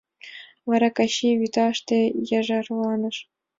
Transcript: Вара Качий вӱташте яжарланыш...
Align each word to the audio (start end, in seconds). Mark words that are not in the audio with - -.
Вара 0.69 0.89
Качий 0.97 1.35
вӱташте 1.39 1.99
яжарланыш... 2.39 3.17